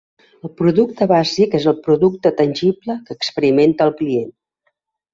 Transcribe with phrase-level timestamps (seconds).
[0.47, 4.37] El producte bàsic és el producte tangible que experimenta el client.